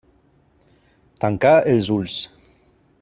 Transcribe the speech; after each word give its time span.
Tancà 1.25 1.53
els 1.75 1.93
ulls. 1.99 2.17